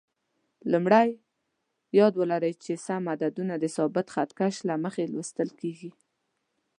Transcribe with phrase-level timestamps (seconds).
[0.71, 1.09] لومړی:
[1.99, 5.91] یاد ولرئ چې سم عددونه د ثابت خط کش له مخې لوستل کېږي.